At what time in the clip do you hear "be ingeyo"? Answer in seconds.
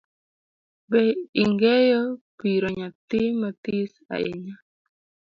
0.89-2.01